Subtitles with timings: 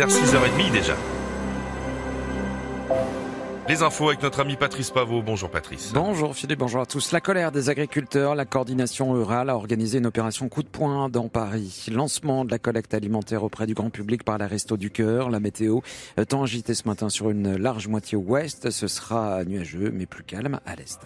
[0.00, 0.96] Vers 6h30 déjà.
[3.68, 5.20] Les infos avec notre ami Patrice Pavot.
[5.20, 5.92] Bonjour Patrice.
[5.92, 7.12] Bonjour Philippe, bonjour à tous.
[7.12, 11.28] La colère des agriculteurs, la coordination rurale a organisé une opération coup de poing dans
[11.28, 11.84] Paris.
[11.92, 15.28] Lancement de la collecte alimentaire auprès du grand public par la Resto du Cœur.
[15.28, 15.80] La météo,
[16.30, 18.70] temps agité ce matin sur une large moitié ouest.
[18.70, 21.00] Ce sera nuageux mais plus calme à l'est.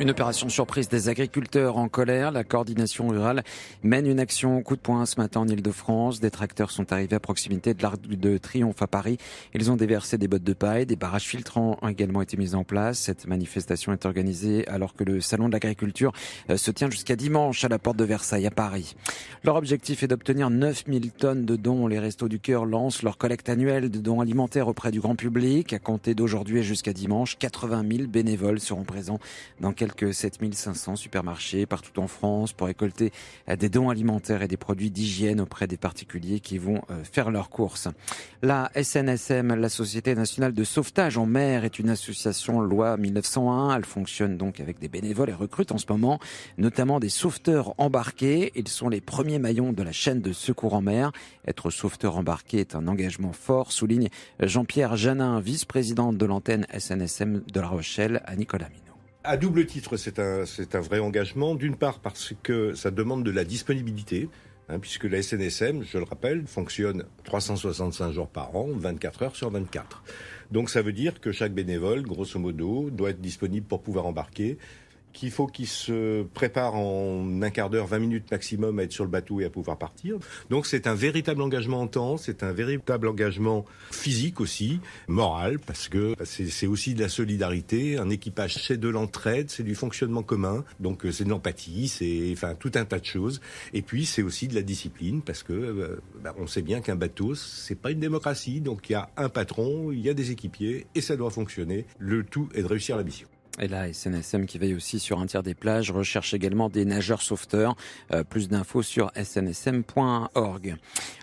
[0.00, 2.32] Une opération surprise des agriculteurs en colère.
[2.32, 3.42] La coordination rurale
[3.82, 6.20] mène une action coup de poing ce matin en Ile-de-France.
[6.20, 9.18] Des tracteurs sont arrivés à proximité de l'Arc de Triomphe à Paris.
[9.52, 10.86] Ils ont déversé des bottes de paille.
[10.86, 12.98] Des barrages filtrants ont également été mis en place.
[12.98, 16.12] Cette manifestation est organisée alors que le salon de l'agriculture
[16.48, 18.96] euh, se tient jusqu'à dimanche à la porte de Versailles à Paris.
[19.44, 21.86] Leur objectif est d'obtenir 9000 tonnes de dons.
[21.86, 25.74] Les Restos du Cœur lancent leur collecte annuelle de dons alimentaires auprès du grand public.
[25.74, 29.20] À compter d'aujourd'hui et jusqu'à dimanche, 80 000 bénévoles seront présents
[29.60, 33.12] dans quelques quelques 7500 supermarchés partout en France pour récolter
[33.48, 37.30] euh, des dons alimentaires et des produits d'hygiène auprès des particuliers qui vont euh, faire
[37.30, 37.88] leurs courses.
[38.42, 43.76] La SNSM, la Société nationale de sauvetage en mer, est une association loi 1901.
[43.76, 46.18] Elle fonctionne donc avec des bénévoles et recrute en ce moment
[46.58, 48.52] notamment des sauveteurs embarqués.
[48.54, 51.12] Ils sont les premiers maillons de la chaîne de secours en mer.
[51.46, 54.08] Être sauveteur embarqué est un engagement fort, souligne
[54.40, 58.89] Jean-Pierre Janin, vice-président de l'antenne SNSM de La Rochelle à Nicolas Mino.
[59.22, 61.54] À double titre, c'est un, c'est un vrai engagement.
[61.54, 64.30] D'une part parce que ça demande de la disponibilité,
[64.70, 69.50] hein, puisque la SNSM, je le rappelle, fonctionne 365 jours par an, 24 heures sur
[69.50, 70.02] 24.
[70.50, 74.56] Donc ça veut dire que chaque bénévole, grosso modo, doit être disponible pour pouvoir embarquer
[75.12, 79.04] qu'il faut qu'il se prépare en un quart d'heure, 20 minutes maximum à être sur
[79.04, 80.16] le bateau et à pouvoir partir.
[80.50, 85.88] Donc c'est un véritable engagement en temps, c'est un véritable engagement physique aussi, moral, parce
[85.88, 90.64] que c'est aussi de la solidarité, un équipage c'est de l'entraide, c'est du fonctionnement commun,
[90.80, 93.40] donc euh, c'est de l'empathie, c'est enfin tout un tas de choses.
[93.72, 96.96] Et puis c'est aussi de la discipline, parce que euh, bah, on sait bien qu'un
[96.96, 100.30] bateau c'est pas une démocratie, donc il y a un patron, il y a des
[100.30, 101.86] équipiers et ça doit fonctionner.
[101.98, 103.28] Le tout est de réussir la mission.
[103.58, 107.20] Et la SNSM qui veille aussi sur un tiers des plages recherche également des nageurs
[107.20, 107.76] sauveteurs.
[108.12, 110.76] Euh, plus d'infos sur snsm.org.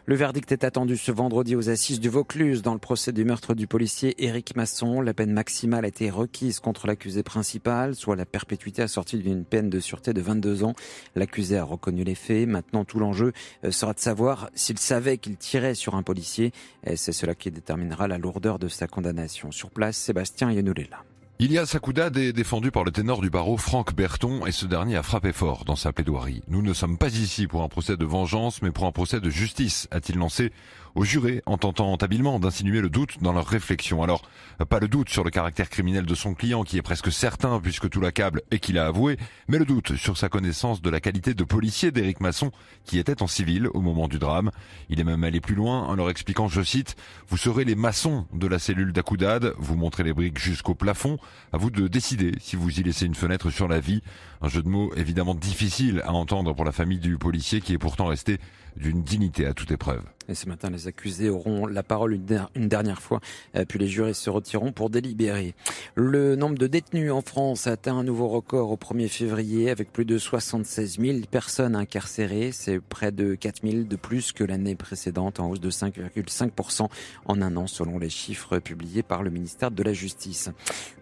[0.05, 3.53] Le verdict est attendu ce vendredi aux assises du Vaucluse dans le procès du meurtre
[3.55, 5.01] du policier Éric Masson.
[5.01, 9.69] La peine maximale a été requise contre l'accusé principal, soit la perpétuité assortie d'une peine
[9.69, 10.75] de sûreté de 22 ans.
[11.15, 12.47] L'accusé a reconnu les faits.
[12.47, 13.31] Maintenant, tout l'enjeu
[13.63, 16.51] euh, sera de savoir s'il savait qu'il tirait sur un policier.
[16.95, 19.51] C'est cela qui déterminera la lourdeur de sa condamnation.
[19.51, 21.06] Sur place, Sébastien Yenoulela.
[21.39, 25.03] Ilias Akoudad est défendu par le ténor du barreau Franck Berton et ce dernier a
[25.03, 26.41] frappé fort dans sa plaidoirie.
[26.47, 29.29] Nous ne sommes pas ici pour un procès de vengeance mais pour un procès de
[29.29, 30.51] justice, a-t-il lancé
[30.97, 34.01] aux jurés en tentant habilement d'insinuer le doute dans leur réflexion.
[34.01, 34.23] Alors,
[34.67, 37.87] pas le doute sur le caractère criminel de son client qui est presque certain puisque
[37.87, 41.35] tout l'accable et qu'il a avoué, mais le doute sur sa connaissance de la qualité
[41.35, 42.51] de policier d'Éric Masson
[42.83, 44.49] qui était en civil au moment du drame.
[44.89, 46.95] Il est même allé plus loin en leur expliquant, je cite,
[47.27, 51.19] vous serez les maçons de la cellule d'Akoudad, vous montrez les briques jusqu'au plafond,
[51.53, 54.01] à vous de décider si vous y laissez une fenêtre sur la vie.
[54.41, 57.77] Un jeu de mots évidemment difficile à entendre pour la famille du policier qui est
[57.77, 58.39] pourtant resté
[58.77, 60.03] d'une dignité à toute épreuve.
[60.29, 63.19] Et ce matin, les accusés auront la parole une, dernière fois,
[63.55, 65.53] euh, puis les jurés se retireront pour délibérer.
[65.95, 69.91] Le nombre de détenus en France a atteint un nouveau record au 1er février, avec
[69.91, 72.51] plus de 76 000 personnes incarcérées.
[72.51, 76.87] C'est près de 4 000 de plus que l'année précédente, en hausse de 5,5%
[77.25, 80.49] en un an, selon les chiffres publiés par le ministère de la Justice.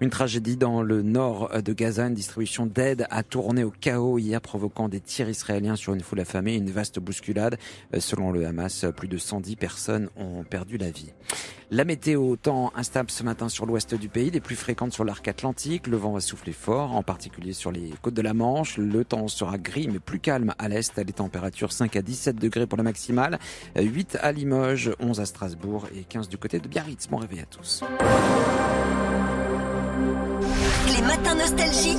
[0.01, 4.41] Une tragédie dans le nord de Gaza, une distribution d'aide a tourné au chaos hier,
[4.41, 7.57] provoquant des tirs israéliens sur une foule affamée, une vaste bousculade.
[7.94, 9.75] Euh, selon le Hamas, plus de 110 personnes
[10.16, 11.12] ont perdu la vie.
[11.72, 15.28] La météo, temps instable ce matin sur l'ouest du pays, les plus fréquentes sur l'arc
[15.28, 15.88] atlantique.
[15.88, 18.78] Le vent va souffler fort, en particulier sur les côtes de la Manche.
[18.78, 20.96] Le temps sera gris mais plus calme à l'est.
[20.97, 23.40] Les températures 5 à 17 degrés pour la maximale,
[23.75, 27.07] 8 à Limoges, 11 à Strasbourg et 15 du côté de Biarritz.
[27.07, 27.84] Bon réveil à tous.
[30.88, 31.97] Les matins nostalgie.